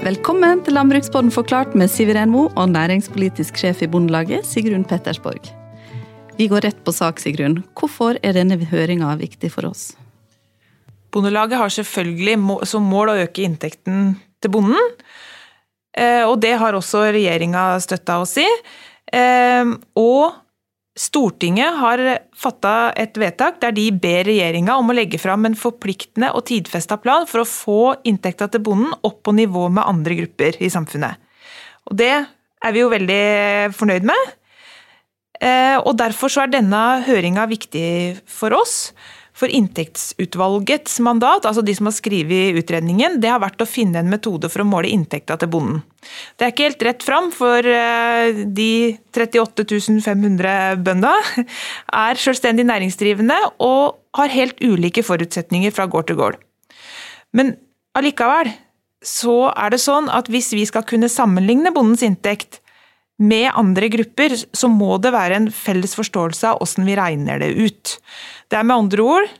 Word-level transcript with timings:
Velkommen 0.00 0.62
til 0.64 0.72
Landbrukspodden 0.78 1.28
forklart 1.28 1.74
med 1.76 1.90
Siv 1.92 2.08
Renmo 2.16 2.46
og 2.56 2.70
næringspolitisk 2.72 3.58
sjef 3.60 3.82
i 3.84 3.88
Bondelaget, 3.92 4.46
Sigrun 4.48 4.86
Pettersborg. 4.88 5.50
Vi 6.38 6.46
går 6.48 6.64
rett 6.64 6.78
på 6.86 6.94
sak, 6.96 7.20
Sigrun. 7.20 7.58
Hvorfor 7.76 8.16
er 8.24 8.32
denne 8.32 8.56
høringa 8.56 9.10
viktig 9.20 9.50
for 9.52 9.68
oss? 9.68 9.90
Bondelaget 11.12 11.60
har 11.60 11.74
selvfølgelig 11.76 12.38
som 12.70 12.88
mål 12.88 13.12
å 13.12 13.18
øke 13.26 13.44
inntekten 13.44 14.14
til 14.40 14.54
bonden. 14.56 14.96
Eh, 15.92 16.24
og 16.24 16.40
det 16.40 16.54
har 16.62 16.80
også 16.80 17.10
regjeringa 17.12 17.74
støtta 17.84 18.22
oss 18.24 18.38
i. 18.40 18.48
Eh, 19.12 19.76
og 20.00 20.40
Stortinget 20.98 21.76
har 21.78 22.00
fatta 22.34 22.90
et 22.98 23.14
vedtak 23.20 23.60
der 23.62 23.72
de 23.76 23.86
ber 23.94 24.24
regjeringa 24.26 24.74
om 24.80 24.90
å 24.90 24.96
legge 24.96 25.20
fram 25.22 25.46
en 25.46 25.54
forpliktende 25.58 26.32
og 26.34 26.48
tidfesta 26.50 26.98
plan 26.98 27.28
for 27.30 27.44
å 27.44 27.48
få 27.48 27.80
inntekta 28.10 28.50
til 28.50 28.64
bonden 28.66 28.96
opp 29.06 29.22
på 29.26 29.34
nivå 29.36 29.68
med 29.70 29.86
andre 29.86 30.18
grupper 30.18 30.58
i 30.58 30.70
samfunnet. 30.72 31.20
Og 31.86 31.96
det 32.00 32.10
er 32.10 32.74
vi 32.74 32.82
jo 32.82 32.90
veldig 32.92 33.22
fornøyd 33.76 34.08
med. 34.10 34.34
Eh, 35.40 35.78
og 35.78 35.94
derfor 35.96 36.32
så 36.32 36.44
er 36.44 36.52
denne 36.52 36.82
høringa 37.06 37.46
viktig 37.48 38.20
for 38.28 38.58
oss. 38.58 38.90
For 39.40 39.48
inntektsutvalgets 39.48 40.98
mandat, 41.00 41.46
altså 41.48 41.62
de 41.64 41.72
som 41.76 41.88
har 41.88 41.94
skrevet 41.96 42.58
utredningen, 42.60 43.16
det 43.22 43.30
har 43.32 43.40
vært 43.40 43.62
å 43.64 43.68
finne 43.68 44.02
en 44.02 44.10
metode 44.12 44.50
for 44.52 44.60
å 44.60 44.68
måle 44.68 44.90
inntekta 44.92 45.38
til 45.40 45.48
bonden. 45.52 45.80
Det 46.36 46.44
er 46.44 46.52
ikke 46.52 46.66
helt 46.68 46.84
rett 46.84 47.06
fram, 47.06 47.30
for 47.32 47.64
eh, 47.64 48.44
de 48.44 48.98
38 49.16 49.64
500 50.04 50.82
bønda 50.84 51.14
er 52.04 52.20
selvstendig 52.20 52.68
næringsdrivende 52.68 53.38
og 53.64 54.00
har 54.18 54.34
helt 54.34 54.60
ulike 54.60 55.04
forutsetninger 55.06 55.72
fra 55.72 55.88
gård 55.88 56.10
til 56.10 56.20
gård. 56.20 56.40
Men 57.32 57.54
allikevel 57.96 58.52
så 59.00 59.48
er 59.56 59.72
det 59.72 59.80
sånn 59.80 60.10
at 60.12 60.28
hvis 60.28 60.52
vi 60.52 60.66
skal 60.68 60.84
kunne 60.88 61.08
sammenligne 61.08 61.72
bondens 61.72 62.04
inntekt 62.04 62.59
med 63.20 63.50
andre 63.52 63.90
grupper, 63.92 64.34
så 64.34 64.70
må 64.72 64.96
det 65.02 65.12
være 65.12 65.36
en 65.36 65.48
felles 65.52 65.92
forståelse 65.98 66.54
av 66.54 66.60
hvordan 66.60 66.88
vi 66.88 66.96
regner 66.96 67.42
det 67.42 67.50
ut. 67.58 67.96
Det 68.48 68.58
er 68.58 68.66
med 68.66 68.86
andre 68.86 69.04
ord 69.04 69.32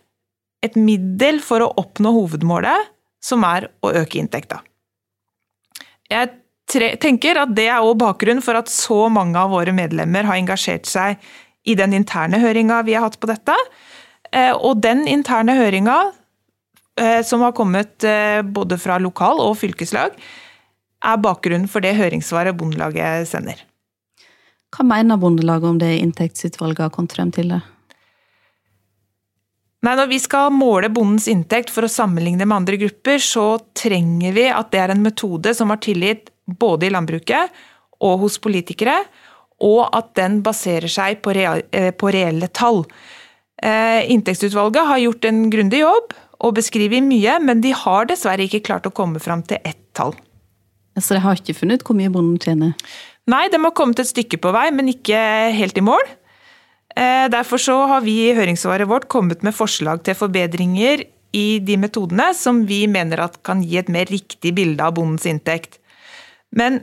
et 0.64 0.76
middel 0.76 1.40
for 1.44 1.64
å 1.64 1.72
oppnå 1.80 2.12
hovedmålet, 2.12 2.90
som 3.24 3.44
er 3.48 3.70
å 3.84 3.92
øke 4.02 4.20
inntekta. 4.20 4.60
Jeg 6.10 6.98
tenker 7.00 7.38
at 7.40 7.52
det 7.56 7.68
er 7.70 7.80
også 7.80 8.00
bakgrunnen 8.02 8.44
for 8.44 8.58
at 8.58 8.70
så 8.72 9.06
mange 9.12 9.38
av 9.40 9.52
våre 9.54 9.72
medlemmer 9.76 10.28
har 10.28 10.40
engasjert 10.40 10.88
seg 10.88 11.20
i 11.68 11.76
den 11.78 11.94
interne 11.96 12.40
høringa 12.42 12.82
vi 12.86 12.96
har 12.96 13.06
hatt 13.06 13.18
på 13.20 13.30
dette. 13.30 13.56
Eh, 14.32 14.52
og 14.52 14.82
den 14.84 15.06
interne 15.10 15.56
høringa, 15.58 15.98
eh, 17.00 17.20
som 17.26 17.42
har 17.44 17.56
kommet 17.56 18.04
eh, 18.06 18.40
både 18.42 18.78
fra 18.80 19.00
lokal 19.02 19.42
og 19.42 19.56
fylkeslag, 19.60 20.14
er 21.00 21.24
bakgrunnen 21.24 21.68
for 21.70 21.84
det 21.84 21.96
høringssvaret 21.96 22.56
Bondelaget 22.56 23.28
sender. 23.28 23.64
Hva 24.70 24.86
mener 24.86 25.18
Bondelaget 25.18 25.68
om 25.68 25.78
det 25.80 25.98
inntektsutvalget 25.98 26.84
har 26.86 26.94
kommet 26.94 27.16
frem 27.16 27.32
til? 27.34 27.50
det? 27.50 27.60
Nei, 29.80 29.96
Når 29.96 30.10
vi 30.10 30.18
skal 30.20 30.52
måle 30.52 30.90
bondens 30.92 31.26
inntekt 31.32 31.72
for 31.72 31.86
å 31.86 31.90
sammenligne 31.90 32.44
med 32.44 32.56
andre 32.56 32.76
grupper, 32.82 33.18
så 33.18 33.58
trenger 33.74 34.36
vi 34.36 34.46
at 34.52 34.70
det 34.70 34.82
er 34.82 34.92
en 34.92 35.02
metode 35.02 35.54
som 35.56 35.72
har 35.72 35.80
tillit 35.80 36.28
både 36.44 36.86
i 36.86 36.92
landbruket 36.92 37.54
og 38.04 38.20
hos 38.24 38.38
politikere, 38.42 38.98
og 39.60 39.88
at 39.96 40.14
den 40.16 40.40
baserer 40.44 40.88
seg 40.88 41.20
på, 41.24 41.32
eh, 41.36 41.92
reelle 41.92 42.48
tall. 42.48 42.84
Eh, 43.62 44.10
inntektsutvalget 44.12 44.86
har 44.86 44.98
gjort 44.98 45.24
en 45.24 45.50
grundig 45.50 45.80
jobb 45.80 46.14
og 46.40 46.54
beskriver 46.54 47.02
mye, 47.04 47.38
men 47.42 47.60
de 47.60 47.72
har 47.72 48.06
dessverre 48.06 48.46
ikke 48.48 48.64
klart 48.64 48.86
å 48.88 48.92
komme 48.92 49.20
fram 49.20 49.42
til 49.42 49.58
ett 49.64 49.92
tall. 49.92 50.14
Så 50.98 51.14
de 51.14 51.20
har 51.20 51.36
ikke 51.36 51.56
funnet 51.56 51.80
ut 51.80 51.86
hvor 51.86 51.96
mye 51.96 52.12
bonden 52.12 52.38
tjener? 52.40 52.74
Nei, 53.28 53.48
de 53.52 53.60
har 53.60 53.74
kommet 53.76 54.00
et 54.00 54.08
stykke 54.08 54.40
på 54.40 54.52
vei, 54.54 54.70
men 54.74 54.88
ikke 54.90 55.18
helt 55.56 55.78
i 55.78 55.84
mål. 55.84 56.06
Eh, 56.96 57.26
derfor 57.30 57.60
så 57.62 57.76
har 57.90 58.04
vi 58.06 58.16
i 58.24 58.36
høringssvaret 58.36 58.88
vårt 58.90 59.08
kommet 59.12 59.44
med 59.46 59.54
forslag 59.54 60.02
til 60.06 60.16
forbedringer 60.18 61.04
i 61.36 61.60
de 61.62 61.76
metodene 61.78 62.30
som 62.34 62.64
vi 62.66 62.84
mener 62.90 63.22
at 63.22 63.38
kan 63.46 63.62
gi 63.62 63.78
et 63.78 63.92
mer 63.92 64.10
riktig 64.10 64.54
bilde 64.56 64.82
av 64.82 64.96
bondens 64.96 65.28
inntekt. 65.30 65.78
Men 66.50 66.80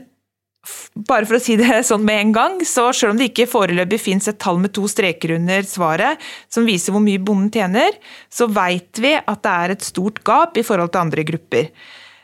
bare 1.08 1.28
for 1.28 1.38
å 1.38 1.42
si 1.42 1.58
det 1.60 1.82
sånn 1.90 2.06
med 2.06 2.22
en 2.22 2.34
gang, 2.36 2.58
så 2.66 2.88
selv 2.96 3.14
om 3.14 3.20
det 3.20 3.30
ikke 3.30 3.48
foreløpig 3.50 4.00
fins 4.00 4.30
et 4.30 4.40
tall 4.40 4.60
med 4.62 4.72
to 4.76 4.88
streker 4.90 5.36
under 5.36 5.64
svaret 5.68 6.24
som 6.52 6.68
viser 6.68 6.94
hvor 6.94 7.04
mye 7.04 7.20
bonden 7.20 7.52
tjener, 7.54 7.96
så 8.32 8.48
veit 8.48 9.00
vi 9.02 9.14
at 9.18 9.44
det 9.44 9.54
er 9.54 9.76
et 9.76 9.86
stort 9.86 10.22
gap 10.26 10.56
i 10.56 10.66
forhold 10.66 10.94
til 10.94 11.04
andre 11.04 11.26
grupper. 11.28 11.70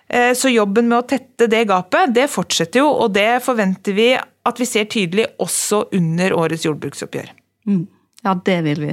Eh, 0.09 0.33
så 0.37 0.53
jobben 0.53 0.89
med 0.91 1.01
å 1.01 1.09
tette 1.15 1.49
det 1.51 1.65
gapet, 1.71 2.13
det 2.15 2.29
fortsetter 2.33 2.83
jo, 2.83 2.91
og 3.05 3.15
det 3.17 3.43
forventer 3.45 3.97
vi 3.97 4.13
at 4.19 4.61
vi 4.61 4.69
ser 4.69 4.89
tydelig 4.93 5.27
også 5.41 5.87
under 5.97 6.35
årets 6.37 6.67
jordbruksoppgjør. 6.67 7.31
Mm. 7.69 7.87
Ja, 8.25 8.33
det 8.45 8.57
vil 8.65 8.81
vi. 8.81 8.93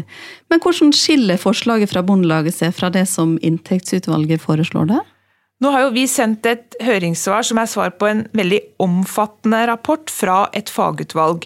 Men 0.52 0.60
hvordan 0.64 0.92
skiller 0.96 1.40
forslaget 1.40 1.92
fra 1.92 2.04
Bondelaget 2.04 2.58
seg 2.58 2.74
fra 2.76 2.90
det 2.92 3.06
som 3.08 3.38
inntektsutvalget 3.40 4.44
foreslår 4.44 4.90
det? 4.90 5.00
Nå 5.62 5.70
har 5.72 5.86
jo 5.86 5.94
vi 5.94 6.08
sendt 6.10 6.48
et 6.50 6.76
høringssvar 6.82 7.46
som 7.46 7.60
er 7.62 7.70
svar 7.70 7.94
på 8.02 8.10
en 8.10 8.26
veldig 8.36 8.60
omfattende 8.82 9.62
rapport 9.70 10.10
fra 10.12 10.48
et 10.58 10.72
fagutvalg. 10.74 11.46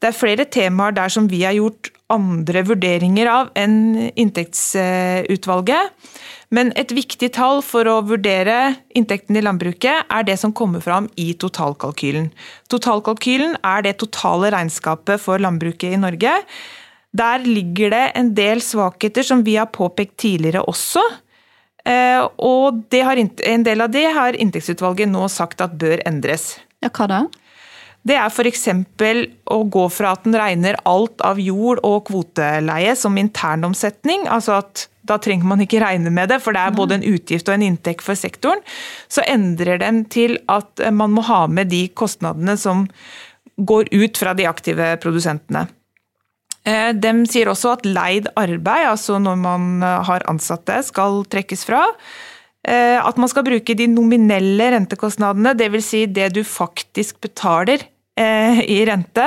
Det 0.00 0.10
er 0.10 0.16
flere 0.16 0.44
temaer 0.44 0.94
der 0.96 1.12
som 1.12 1.28
vi 1.30 1.42
har 1.46 1.56
gjort 1.56 1.90
andre 2.12 2.62
vurderinger 2.68 3.28
av 3.30 3.50
enn 3.58 4.10
inntektsutvalget. 4.14 5.94
Men 6.54 6.70
et 6.78 6.92
viktig 6.94 7.32
tall 7.34 7.62
for 7.66 7.88
å 7.90 7.98
vurdere 8.06 8.76
inntekten 8.94 9.38
i 9.38 9.42
landbruket 9.42 10.06
er 10.06 10.26
det 10.28 10.36
som 10.38 10.54
kommer 10.54 10.84
fram 10.84 11.08
i 11.18 11.32
totalkalkylen. 11.34 12.28
Totalkalkylen 12.70 13.56
er 13.66 13.82
det 13.82 13.96
totale 14.02 14.52
regnskapet 14.54 15.22
for 15.22 15.42
landbruket 15.42 15.96
i 15.96 16.00
Norge. 16.00 16.36
Der 17.16 17.42
ligger 17.42 17.90
det 17.90 18.04
en 18.20 18.34
del 18.36 18.62
svakheter 18.62 19.26
som 19.26 19.42
vi 19.46 19.56
har 19.58 19.72
påpekt 19.74 20.20
tidligere 20.22 20.62
også. 20.70 21.02
Eh, 21.86 22.22
og 22.42 22.94
en 22.94 23.66
del 23.66 23.82
av 23.82 23.90
det 23.94 24.06
har 24.14 24.38
inntektsutvalget 24.38 25.10
nå 25.10 25.26
sagt 25.30 25.62
at 25.64 25.74
bør 25.78 26.02
endres. 26.06 26.56
Ja, 26.82 26.90
hva 26.92 27.10
da? 27.10 27.20
Det 28.06 28.14
er 28.14 28.30
f.eks. 28.30 28.68
å 29.50 29.62
gå 29.66 29.84
fra 29.90 30.12
at 30.14 30.26
den 30.26 30.36
regner 30.38 30.78
alt 30.86 31.22
av 31.26 31.40
jord 31.42 31.80
og 31.86 32.04
kvoteleie 32.06 32.92
som 32.98 33.16
internomsetning, 33.18 34.28
altså 34.30 34.60
at 34.60 34.86
da 35.06 35.16
trenger 35.22 35.46
man 35.46 35.62
ikke 35.62 35.80
regne 35.82 36.10
med 36.14 36.30
det, 36.30 36.40
for 36.42 36.54
det 36.54 36.62
er 36.62 36.74
både 36.74 36.98
en 36.98 37.06
utgift 37.06 37.48
og 37.50 37.56
en 37.56 37.64
inntekt 37.66 38.04
for 38.06 38.18
sektoren. 38.18 38.62
Så 39.10 39.24
endrer 39.26 39.80
den 39.82 40.04
til 40.10 40.38
at 40.50 40.82
man 40.94 41.14
må 41.14 41.24
ha 41.26 41.44
med 41.50 41.70
de 41.70 41.86
kostnadene 41.94 42.56
som 42.58 42.86
går 43.56 43.90
ut 43.94 44.18
fra 44.18 44.34
de 44.38 44.46
aktive 44.50 44.92
produsentene. 45.02 45.66
Eh, 46.66 46.90
de 46.94 47.12
sier 47.30 47.50
også 47.50 47.76
at 47.76 47.86
leid 47.86 48.30
arbeid, 48.38 48.86
altså 48.90 49.18
når 49.22 49.42
man 49.42 49.68
har 49.82 50.26
ansatte, 50.30 50.78
skal 50.86 51.24
trekkes 51.30 51.66
fra. 51.66 51.84
Eh, 52.66 52.98
at 52.98 53.18
man 53.18 53.30
skal 53.30 53.46
bruke 53.46 53.78
de 53.78 53.86
nominelle 53.90 54.72
rentekostnadene, 54.74 55.54
dvs. 55.58 55.90
Si 55.90 56.06
det 56.10 56.32
du 56.34 56.42
faktisk 56.46 57.22
betaler 57.22 57.86
Eh, 57.86 57.95
i 58.16 58.80
rente, 58.88 59.26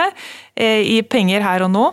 eh, 0.55 0.81
i 0.97 1.01
penger 1.05 1.43
her 1.45 1.65
og 1.65 1.71
nå, 1.73 1.85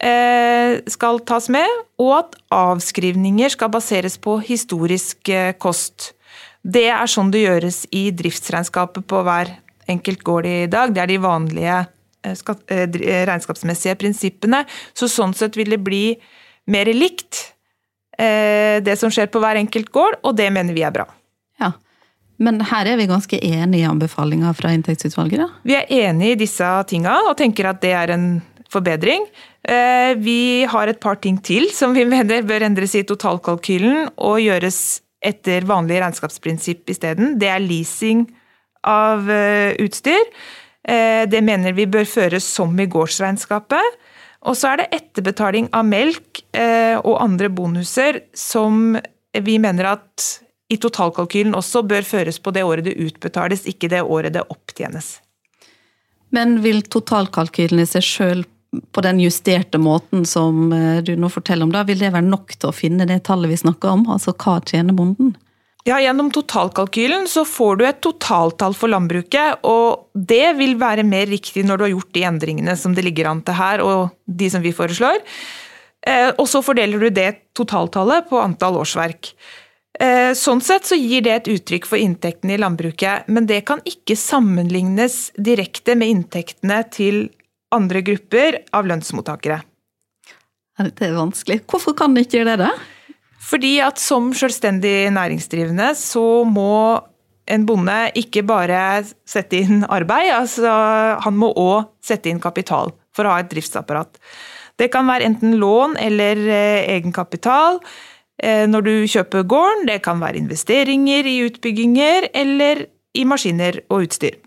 eh, 0.00 0.78
skal 0.86 1.20
tas 1.26 1.48
med, 1.50 1.66
og 1.98 2.12
at 2.18 2.36
avskrivninger 2.54 3.50
skal 3.50 3.70
baseres 3.70 4.16
på 4.16 4.38
historisk 4.44 5.30
kost. 5.58 6.12
Det 6.62 6.88
er 6.92 7.06
sånn 7.08 7.30
det 7.32 7.46
gjøres 7.46 7.86
i 7.90 8.10
driftsregnskapet 8.10 9.06
på 9.06 9.22
hver 9.24 9.56
enkelt 9.88 10.22
gård 10.22 10.46
i 10.46 10.66
dag. 10.66 10.92
Det 10.94 11.02
er 11.02 11.06
de 11.06 11.18
vanlige 11.18 11.86
regnskapsmessige 12.22 13.96
prinsippene. 13.96 14.66
Så 14.94 15.08
sånn 15.08 15.34
sett 15.34 15.56
vil 15.56 15.70
det 15.72 15.80
bli 15.82 16.20
mer 16.68 16.84
likt 16.92 17.54
det 18.20 18.98
som 19.00 19.08
skjer 19.08 19.30
på 19.32 19.40
hver 19.40 19.56
enkelt 19.56 19.88
gård, 19.88 20.18
og 20.22 20.36
det 20.36 20.50
mener 20.52 20.76
vi 20.76 20.84
er 20.84 20.92
bra. 20.92 21.06
Ja, 21.58 21.72
men 22.40 22.60
her 22.64 22.88
er 22.88 22.96
vi 22.96 23.08
ganske 23.10 23.36
enige 23.36 23.84
i 23.84 23.88
anbefalinga 23.88 24.54
fra 24.56 24.72
inntektsutvalget? 24.72 25.42
da? 25.42 25.48
Vi 25.68 25.76
er 25.76 25.90
enige 26.08 26.32
i 26.32 26.40
disse 26.40 26.68
tinga 26.88 27.18
og 27.28 27.36
tenker 27.36 27.68
at 27.68 27.82
det 27.82 27.92
er 27.92 28.14
en 28.14 28.30
forbedring. 28.72 29.26
Eh, 29.68 30.14
vi 30.16 30.64
har 30.64 30.88
et 30.88 31.00
par 31.02 31.20
ting 31.20 31.36
til 31.44 31.68
som 31.74 31.94
vi 31.96 32.06
mener 32.14 32.46
bør 32.48 32.64
endres 32.70 32.96
i 32.96 33.04
totalkalkylen 33.04 34.14
og 34.16 34.40
gjøres 34.40 34.80
etter 35.20 35.66
vanlig 35.68 36.00
regnskapsprinsipp 36.00 36.88
isteden. 36.94 37.36
Det 37.40 37.50
er 37.52 37.60
leasing 37.60 38.24
av 38.88 39.28
eh, 39.28 39.76
utstyr. 39.84 40.32
Eh, 40.88 41.26
det 41.28 41.44
mener 41.44 41.76
vi 41.76 41.90
bør 41.90 42.08
føres 42.08 42.46
som 42.48 42.72
i 42.80 42.88
gårdsregnskapet. 42.88 44.00
Og 44.48 44.56
så 44.56 44.70
er 44.70 44.80
det 44.80 44.92
etterbetaling 44.96 45.66
av 45.76 45.84
melk 45.84 46.38
og 47.04 47.18
andre 47.20 47.50
bonuser 47.52 48.22
som 48.32 48.94
vi 49.36 49.58
mener 49.60 49.90
at 49.90 50.24
i 50.70 50.78
totalkalkylen 50.78 51.56
også 51.58 51.82
bør 51.86 52.06
føres 52.06 52.38
på 52.38 52.52
det 52.54 52.62
året 52.66 52.86
det 52.86 52.94
utbetales, 53.02 53.66
ikke 53.66 53.90
det 53.90 54.04
året 54.06 54.36
det 54.36 54.46
opptjenes. 54.52 55.18
Men 56.30 56.60
vil 56.62 56.84
totalkalkylen 56.86 57.82
i 57.82 57.88
seg 57.90 58.06
sjøl 58.06 58.44
på 58.94 59.02
den 59.02 59.18
justerte 59.18 59.80
måten 59.82 60.22
som 60.28 60.70
eh, 60.72 61.00
du 61.02 61.16
nå 61.18 61.30
forteller 61.32 61.66
om, 61.66 61.72
da, 61.74 61.82
vil 61.86 61.98
det 61.98 62.12
være 62.14 62.28
nok 62.28 62.54
til 62.54 62.70
å 62.70 62.76
finne 62.76 63.06
det 63.08 63.24
tallet 63.26 63.50
vi 63.50 63.58
snakker 63.58 63.96
om? 63.96 64.04
Altså 64.14 64.34
hva 64.38 64.60
tjener 64.62 64.94
bonden? 64.94 65.32
Ja, 65.88 65.96
Gjennom 65.98 66.28
totalkalkylen 66.30 67.24
så 67.30 67.42
får 67.48 67.80
du 67.80 67.86
et 67.88 68.02
totaltall 68.04 68.76
for 68.76 68.92
landbruket, 68.92 69.64
og 69.66 70.12
det 70.14 70.52
vil 70.58 70.76
være 70.78 71.06
mer 71.08 71.26
riktig 71.30 71.64
når 71.66 71.80
du 71.80 71.84
har 71.86 71.92
gjort 71.94 72.12
de 72.14 72.24
endringene 72.28 72.76
som 72.78 72.94
det 72.94 73.06
ligger 73.06 73.30
an 73.30 73.40
til 73.42 73.56
her, 73.58 73.82
og 73.82 74.12
de 74.28 74.50
som 74.52 74.62
vi 74.62 74.74
foreslår. 74.76 75.18
Eh, 76.06 76.28
og 76.36 76.46
så 76.52 76.62
fordeler 76.64 77.00
du 77.00 77.08
det 77.16 77.30
totaltallet 77.56 78.28
på 78.30 78.38
antall 78.38 78.78
årsverk. 78.84 79.32
Eh, 79.98 80.32
sånn 80.38 80.62
sett 80.62 80.86
så 80.86 80.94
gir 80.94 81.24
det 81.26 81.32
et 81.34 81.50
uttrykk 81.50 81.88
for 81.88 81.98
inntektene 81.98 82.54
i 82.54 82.60
landbruket, 82.60 83.26
men 83.26 83.48
det 83.50 83.64
kan 83.68 83.82
ikke 83.88 84.14
sammenlignes 84.16 85.32
direkte 85.34 85.96
med 85.98 86.14
inntektene 86.14 86.84
til 86.94 87.26
andre 87.74 88.02
grupper 88.06 88.62
av 88.76 88.86
lønnsmottakere. 88.86 89.60
Det 90.80 91.10
er 91.10 91.18
vanskelig. 91.18 91.60
Hvorfor 91.68 91.96
kan 91.98 92.14
det 92.14 92.24
ikke 92.26 92.40
gjøre 92.40 92.56
det? 92.62 92.70
Fordi 93.50 93.74
at 93.84 94.00
som 94.00 94.30
selvstendig 94.36 95.10
næringsdrivende 95.12 95.90
så 95.98 96.44
må 96.48 97.00
en 97.50 97.66
bonde 97.66 97.96
ikke 98.18 98.44
bare 98.46 99.02
sette 99.28 99.58
inn 99.58 99.82
arbeid, 99.90 100.30
altså 100.36 100.70
han 101.24 101.36
må 101.36 101.50
òg 101.58 101.90
sette 102.04 102.30
inn 102.30 102.40
kapital 102.42 102.92
for 103.16 103.26
å 103.26 103.34
ha 103.34 103.42
et 103.42 103.50
driftsapparat. 103.50 104.20
Det 104.78 104.88
kan 104.92 105.08
være 105.08 105.26
enten 105.28 105.58
lån 105.60 105.98
eller 106.00 106.40
eh, 106.46 106.86
egenkapital 106.94 107.80
når 108.40 108.84
du 108.86 108.92
kjøper 109.10 109.44
gården, 109.44 109.84
det 109.88 109.98
kan 110.04 110.20
være 110.22 110.40
investeringer 110.40 111.26
i 111.28 111.34
utbygginger 111.44 112.30
eller 112.32 112.86
i 113.12 113.26
maskiner 113.28 113.82
og 113.90 114.06
utstyr. 114.06 114.38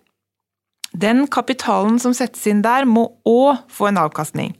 Den 0.93 1.25
kapitalen 1.29 1.99
som 2.01 2.13
settes 2.17 2.45
inn 2.49 2.61
der, 2.65 2.85
må 2.85 3.07
òg 3.25 3.65
få 3.69 3.89
en 3.89 4.01
avkastning. 4.01 4.53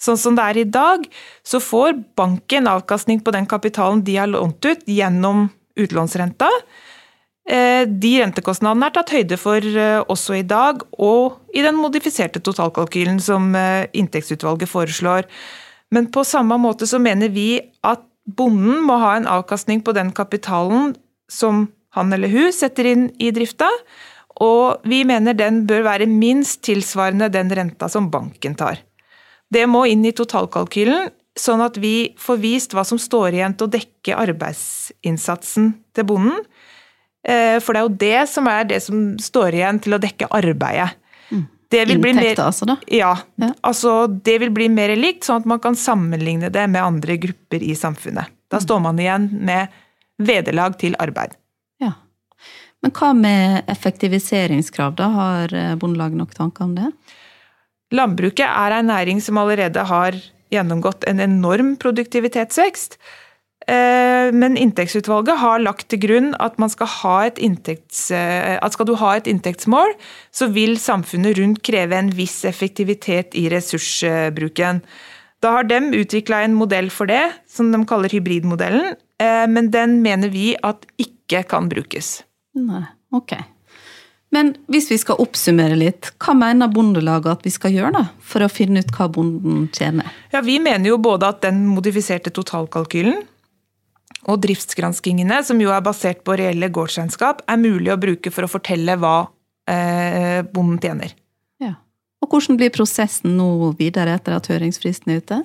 Sånn 0.00 0.18
som 0.20 0.36
det 0.36 0.44
er 0.44 0.60
i 0.60 0.68
dag, 0.68 1.04
så 1.46 1.60
får 1.62 1.96
banken 2.18 2.68
avkastning 2.70 3.20
på 3.24 3.34
den 3.34 3.46
kapitalen 3.50 4.02
de 4.04 4.16
har 4.20 4.30
lånt 4.30 4.64
ut 4.64 4.84
gjennom 4.88 5.48
utlånsrenta. 5.80 6.48
Eh, 7.44 7.84
de 7.84 8.14
rentekostnadene 8.22 8.88
er 8.88 8.94
tatt 8.94 9.12
høyde 9.12 9.38
for 9.40 9.60
eh, 9.60 10.00
også 10.00 10.38
i 10.38 10.46
dag, 10.48 10.80
og 10.96 11.40
i 11.52 11.64
den 11.64 11.76
modifiserte 11.76 12.40
totalkalkylen 12.40 13.20
som 13.20 13.50
eh, 13.58 13.84
inntektsutvalget 13.92 14.70
foreslår. 14.70 15.28
Men 15.92 16.08
på 16.12 16.24
samme 16.26 16.56
måte 16.58 16.88
så 16.88 16.98
mener 17.02 17.32
vi 17.34 17.58
at 17.84 18.02
bonden 18.24 18.82
må 18.86 18.98
ha 19.02 19.14
en 19.18 19.28
avkastning 19.30 19.82
på 19.84 19.94
den 19.96 20.12
kapitalen 20.16 20.94
som 21.30 21.68
han 21.94 22.12
eller 22.12 22.32
hun 22.32 22.52
setter 22.52 22.88
inn 22.90 23.04
i 23.22 23.30
drifta, 23.34 23.68
og 24.42 24.82
vi 24.88 25.04
mener 25.06 25.36
den 25.38 25.62
bør 25.68 25.84
være 25.86 26.10
minst 26.10 26.64
tilsvarende 26.66 27.30
den 27.30 27.52
renta 27.54 27.88
som 27.90 28.08
banken 28.10 28.56
tar. 28.58 28.80
Det 29.52 29.66
må 29.70 29.84
inn 29.86 30.02
i 30.06 30.14
totalkalkylen, 30.16 31.12
sånn 31.38 31.62
at 31.62 31.78
vi 31.82 32.14
får 32.18 32.40
vist 32.42 32.74
hva 32.74 32.82
som 32.86 32.98
står 32.98 33.36
igjen 33.36 33.54
til 33.54 33.68
å 33.68 33.74
dekke 33.74 34.18
arbeidsinnsatsen 34.24 35.70
til 35.94 36.08
bonden. 36.08 36.42
Eh, 37.24 37.58
for 37.62 37.74
det 37.74 37.80
er 37.80 37.86
jo 37.86 38.02
det 38.02 38.20
som 38.30 38.50
er 38.50 38.66
det 38.70 38.80
som 38.84 39.14
står 39.22 39.58
igjen 39.58 39.80
til 39.82 39.96
å 39.96 40.02
dekke 40.02 40.30
arbeidet. 40.34 40.98
Mm. 41.74 42.04
Inntekter, 42.10 42.44
altså, 42.44 42.68
da? 42.68 42.76
Ja. 42.86 43.16
ja. 43.40 43.50
Altså, 43.66 44.06
det 44.06 44.38
vil 44.42 44.52
bli 44.54 44.68
mer 44.72 44.94
likt, 44.96 45.24
sånn 45.26 45.42
at 45.42 45.48
man 45.50 45.62
kan 45.62 45.76
sammenligne 45.78 46.50
det 46.54 46.66
med 46.70 46.82
andre 46.82 47.16
grupper 47.20 47.62
i 47.62 47.74
samfunnet. 47.78 48.30
Da 48.52 48.60
står 48.62 48.82
man 48.84 49.00
igjen 49.02 49.28
med 49.42 49.72
vederlag 50.22 50.78
til 50.78 50.94
arbeid. 51.02 51.34
Ja. 51.82 51.94
Men 52.84 52.94
hva 52.94 53.10
med 53.18 53.72
effektiviseringskrav, 53.72 54.94
da? 55.00 55.10
Har 55.18 55.54
eh, 55.56 55.74
Bondelaget 55.80 56.20
nok 56.20 56.36
tanker 56.36 56.68
om 56.68 56.76
det? 56.78 56.90
Landbruket 57.94 58.46
er 58.46 58.78
en 58.78 58.90
næring 58.90 59.20
som 59.22 59.38
allerede 59.40 59.82
har 59.88 60.16
gjennomgått 60.54 61.06
en 61.10 61.20
enorm 61.22 61.74
produktivitetsvekst. 61.80 62.98
Eh, 63.66 64.32
men 64.32 64.58
inntektsutvalget 64.60 65.40
har 65.40 65.62
lagt 65.62 65.88
til 65.88 66.02
grunn 66.02 66.34
at, 66.42 66.58
skal, 66.74 67.32
inntekts, 67.40 68.10
eh, 68.12 68.58
at 68.60 68.76
skal 68.76 68.88
du 68.90 68.94
ha 69.00 69.14
et 69.16 69.30
inntektsmål, 69.30 69.94
så 70.34 70.50
vil 70.52 70.76
samfunnet 70.80 71.38
rundt 71.38 71.62
kreve 71.64 71.96
en 71.96 72.12
viss 72.12 72.42
effektivitet 72.44 73.34
i 73.34 73.48
ressursbruken. 73.52 74.82
Da 75.40 75.56
har 75.56 75.64
de 75.68 75.80
utvikla 75.96 76.42
en 76.44 76.56
modell 76.56 76.90
for 76.92 77.08
det, 77.08 77.24
som 77.48 77.72
de 77.72 77.80
kaller 77.88 78.12
hybridmodellen, 78.12 78.94
eh, 79.20 79.46
men 79.48 79.72
den 79.72 80.02
mener 80.04 80.32
vi 80.32 80.54
at 80.62 80.84
ikke 81.00 81.44
kan 81.48 81.68
brukes. 81.72 82.22
Nei, 82.54 82.84
ok. 83.16 83.36
Men 84.34 84.56
hvis 84.72 84.88
vi 84.90 84.96
skal 84.98 85.20
oppsummere 85.22 85.76
litt, 85.78 86.10
hva 86.18 86.34
mener 86.34 86.72
Bondelaget 86.72 87.38
at 87.38 87.44
vi 87.46 87.52
skal 87.54 87.70
gjøre 87.70 87.92
da, 87.94 88.02
for 88.18 88.42
å 88.42 88.50
finne 88.50 88.82
ut 88.82 88.90
hva 88.96 89.06
bonden 89.12 89.68
tjener? 89.72 90.10
Ja, 90.32 90.42
Vi 90.42 90.58
mener 90.58 90.90
jo 90.90 90.98
både 90.98 91.28
at 91.30 91.44
den 91.46 91.62
modifiserte 91.70 92.32
totalkalkylen 92.34 93.22
og 94.30 94.40
driftsgranskingene, 94.44 95.40
som 95.46 95.60
jo 95.62 95.72
er 95.74 95.84
basert 95.84 96.24
på 96.26 96.36
reelle 96.38 96.70
gårdsregnskap, 96.72 97.44
er 97.50 97.60
mulig 97.60 97.92
å 97.94 98.00
bruke 98.00 98.32
for 98.34 98.46
å 98.46 98.50
fortelle 98.50 98.96
hva 99.00 99.16
eh, 99.70 100.40
bonden 100.54 100.80
tjener. 100.82 101.14
Ja. 101.62 101.76
Og 102.24 102.32
Hvordan 102.32 102.58
blir 102.60 102.74
prosessen 102.74 103.36
nå 103.38 103.72
videre 103.78 104.16
etter 104.18 104.36
at 104.36 104.50
høringsfristen 104.52 105.14
er 105.14 105.24
ute? 105.24 105.40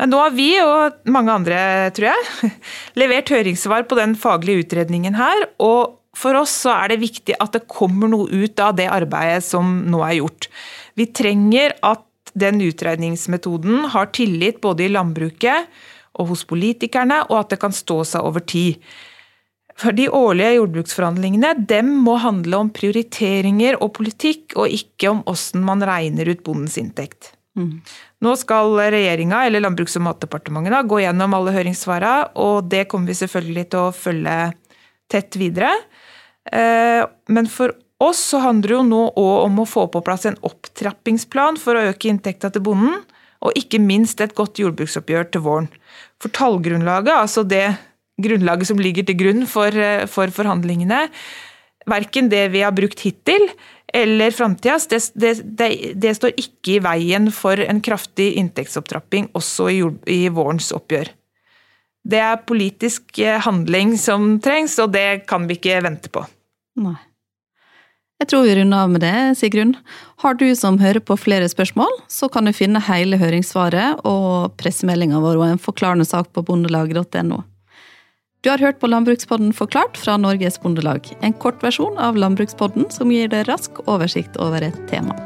Nå 0.00 0.16
har 0.16 0.32
vi 0.32 0.50
og 0.62 1.00
mange 1.12 1.32
andre, 1.34 1.62
tror 1.96 2.10
jeg, 2.12 2.52
levert 3.00 3.32
høringssvar 3.32 3.88
på 3.88 3.98
den 3.98 4.16
faglige 4.18 4.66
utredningen 4.66 5.18
her. 5.18 5.50
og 5.58 5.96
for 6.18 6.34
oss 6.34 6.52
så 6.64 6.72
er 6.74 6.90
det 6.90 7.04
viktig 7.04 7.36
at 7.38 7.54
det 7.54 7.68
kommer 7.70 8.10
noe 8.10 8.26
ut 8.26 8.58
av 8.60 8.74
det 8.78 8.88
arbeidet 8.90 9.44
som 9.46 9.84
nå 9.86 10.00
er 10.02 10.16
gjort. 10.18 10.48
Vi 10.98 11.06
trenger 11.14 11.76
at 11.86 12.02
den 12.34 12.60
utredningsmetoden 12.62 13.86
har 13.94 14.10
tillit 14.14 14.60
både 14.62 14.86
i 14.86 14.92
landbruket 14.92 15.70
og 16.20 16.34
hos 16.34 16.44
politikerne, 16.48 17.22
og 17.30 17.38
at 17.42 17.54
det 17.54 17.60
kan 17.62 17.74
stå 17.74 18.02
seg 18.12 18.26
over 18.28 18.44
tid. 18.44 18.78
For 19.80 19.96
De 19.96 20.10
årlige 20.12 20.58
jordbruksforhandlingene 20.58 21.54
dem 21.68 21.92
må 22.04 22.18
handle 22.20 22.58
om 22.60 22.70
prioriteringer 22.74 23.78
og 23.80 23.94
politikk, 23.96 24.56
og 24.60 24.68
ikke 24.68 25.12
om 25.14 25.22
hvordan 25.24 25.66
man 25.66 25.84
regner 25.88 26.28
ut 26.28 26.42
bondens 26.44 26.76
inntekt. 26.80 27.32
Mm. 27.58 27.80
Nå 28.22 28.32
skal 28.38 28.76
regjeringa 28.78 29.42
eller 29.46 29.64
Landbruks- 29.64 29.96
og 29.98 30.04
matdepartementet 30.06 30.88
gå 30.88 31.00
gjennom 31.02 31.34
alle 31.36 31.54
høringssvarene, 31.56 32.32
og 32.38 32.68
det 32.70 32.86
kommer 32.90 33.10
vi 33.10 33.20
selvfølgelig 33.22 33.66
til 33.72 33.86
å 33.86 33.94
følge 33.96 34.36
tett 35.10 35.38
videre. 35.40 35.72
Eh, 36.52 37.02
men 37.32 37.48
for 37.50 37.74
oss 38.00 38.20
så 38.32 38.40
handler 38.44 38.68
det 38.68 38.76
jo 38.76 38.84
nå 38.86 39.00
òg 39.20 39.46
om 39.46 39.62
å 39.62 39.68
få 39.68 39.86
på 39.92 40.02
plass 40.04 40.28
en 40.28 40.38
opptrappingsplan 40.46 41.58
for 41.60 41.76
å 41.76 41.88
øke 41.90 42.12
inntekta 42.12 42.52
til 42.52 42.64
bonden, 42.64 43.00
og 43.40 43.56
ikke 43.56 43.80
minst 43.82 44.20
et 44.20 44.34
godt 44.36 44.60
jordbruksoppgjør 44.60 45.30
til 45.32 45.44
våren. 45.46 45.70
For 46.20 46.32
tallgrunnlaget, 46.36 47.14
altså 47.16 47.44
det 47.48 47.64
grunnlaget 48.20 48.68
som 48.68 48.80
ligger 48.80 49.06
til 49.08 49.18
grunn 49.20 49.46
for, 49.48 49.72
eh, 49.72 50.06
for 50.06 50.32
forhandlingene, 50.34 51.06
verken 51.88 52.28
det 52.28 52.50
vi 52.52 52.64
har 52.64 52.76
brukt 52.76 53.00
hittil 53.00 53.48
eller 53.92 54.30
framtidas, 54.30 54.86
det, 54.86 55.00
det, 55.14 55.32
det, 55.58 55.70
det, 55.98 56.14
står 56.14 56.36
ikke 56.38 56.76
i 56.76 56.82
veien 56.84 57.30
for 57.34 57.58
en 57.58 57.80
kraftig 57.82 58.34
inntektsopptrapping 58.38 59.32
også 59.34 59.70
i, 59.72 59.80
i 60.06 60.20
vårens 60.30 60.70
oppgjør. 60.76 61.10
Det 62.10 62.20
er 62.22 62.42
politisk 62.46 63.18
eh, 63.18 63.40
handling 63.42 63.96
som 64.00 64.36
trengs, 64.42 64.78
og 64.80 64.92
det 64.94 65.26
kan 65.28 65.48
vi 65.48 65.58
ikke 65.58 65.82
vente 65.84 66.12
på. 66.12 66.22
Nei. 66.80 66.96
Jeg 68.20 68.28
tror 68.28 68.44
vi 68.44 68.54
runder 68.58 68.84
av 68.84 68.90
med 68.92 69.00
det, 69.00 69.14
Sigrun. 69.40 69.72
Har 70.20 70.36
du 70.36 70.50
som 70.56 70.76
hører 70.78 71.00
på 71.00 71.16
flere 71.16 71.48
spørsmål, 71.48 71.94
så 72.12 72.28
kan 72.28 72.44
du 72.44 72.52
finne 72.52 72.82
hele 72.84 73.16
høringssvaret 73.16 74.04
og 74.04 74.52
pressemeldinga 74.60 75.22
vår 75.24 75.40
og 75.40 75.46
en 75.48 75.62
forklarende 75.62 76.04
sak 76.04 76.28
på 76.36 76.44
bondelag.no. 76.44 77.40
Du 78.44 78.48
har 78.52 78.60
hørt 78.60 78.80
på 78.80 78.88
Landbrukspodden 78.88 79.52
forklart 79.56 79.96
fra 80.00 80.20
Norges 80.20 80.60
Bondelag, 80.60 81.08
en 81.20 81.36
kortversjon 81.36 81.96
av 82.00 82.16
Landbrukspodden 82.20 82.88
som 82.92 83.12
gir 83.12 83.28
deg 83.32 83.48
rask 83.48 83.80
oversikt 83.86 84.36
over 84.40 84.68
et 84.68 84.80
tema. 84.92 85.16